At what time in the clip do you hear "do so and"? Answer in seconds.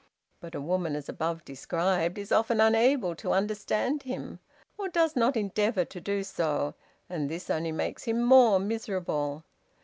6.01-7.29